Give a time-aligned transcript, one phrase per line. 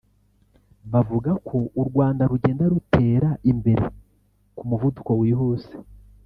[0.91, 3.85] bavuga ko u Rwanda rugenda rutera imbere
[4.57, 5.73] ku muvuduko wihuse